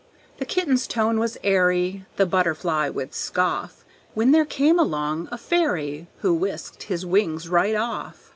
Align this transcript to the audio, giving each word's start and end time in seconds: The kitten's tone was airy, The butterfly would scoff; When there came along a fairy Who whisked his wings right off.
The 0.39 0.45
kitten's 0.47 0.87
tone 0.87 1.19
was 1.19 1.37
airy, 1.43 2.07
The 2.15 2.25
butterfly 2.25 2.89
would 2.89 3.13
scoff; 3.13 3.85
When 4.15 4.31
there 4.31 4.45
came 4.45 4.79
along 4.79 5.29
a 5.31 5.37
fairy 5.37 6.07
Who 6.21 6.33
whisked 6.33 6.81
his 6.81 7.05
wings 7.05 7.47
right 7.47 7.75
off. 7.75 8.29